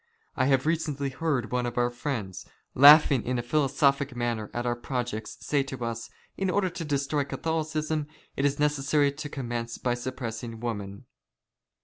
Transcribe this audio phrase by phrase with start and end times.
[0.35, 4.65] I have recently" heard one of our friends, laughing in a philosophic manner at *^
[4.67, 9.77] our projects, say to us: "in order to destroy Catholicism it is" necessary to commence
[9.77, 11.05] by suppressing woman."